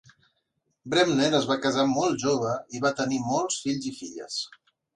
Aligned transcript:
Bremner 0.93 1.27
es 1.41 1.45
va 1.51 1.57
casar 1.67 1.85
molt 1.93 2.25
jove 2.25 2.55
i 2.79 2.83
va 2.89 2.95
tenir 3.03 3.23
molts 3.29 3.61
fills 3.69 3.89
i 3.95 3.97
filles. 4.03 4.43